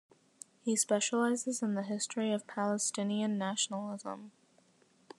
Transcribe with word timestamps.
He 0.63 0.75
specializes 0.75 1.61
in 1.61 1.75
the 1.75 1.83
history 1.83 2.31
of 2.31 2.47
Palestinian 2.47 3.37
nationalism. 3.37 4.31